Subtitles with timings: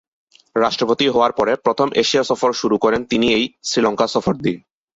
[0.55, 4.57] রাষ্ট্রপতি হওয়ার পরে, প্রথম এশিয়া সফর শুরু করেন তিনি এই শ্রীলঙ্কা সফর দিয়ে।